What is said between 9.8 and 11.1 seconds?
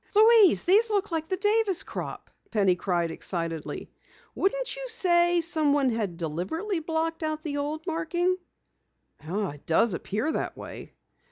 appear that way."